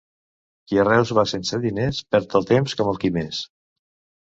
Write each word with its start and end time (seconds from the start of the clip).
Qui 0.71 0.79
a 0.83 0.85
Reus 0.87 1.11
va 1.17 1.25
sense 1.33 1.61
diners, 1.67 2.01
perd 2.15 2.35
el 2.41 2.49
temps 2.55 2.77
com 2.83 2.93
el 2.95 3.01
qui 3.05 3.15
més. 3.21 3.45